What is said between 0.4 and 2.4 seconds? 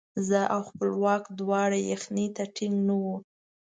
او خپلواک دواړه یخنۍ